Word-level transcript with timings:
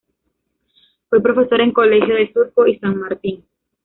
Fue 1.11 1.21
profesor 1.21 1.61
en 1.61 1.73
colegios 1.73 2.17
de 2.17 2.33
Surco 2.33 2.65
y 2.65 2.79
San 2.79 2.97
Martín. 2.97 3.45